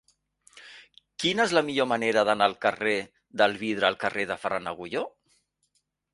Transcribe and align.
Quina 1.23 1.45
és 1.49 1.53
la 1.57 1.63
millor 1.67 1.87
manera 1.91 2.23
d'anar 2.31 2.47
del 2.53 2.57
carrer 2.65 2.97
del 3.43 3.55
Vidre 3.61 3.93
al 3.93 4.01
carrer 4.07 4.27
de 4.33 4.41
Ferran 4.47 4.73
Agulló? 4.75 5.07